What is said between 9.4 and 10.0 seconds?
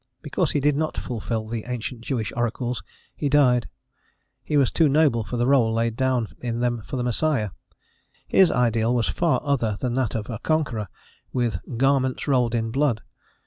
other than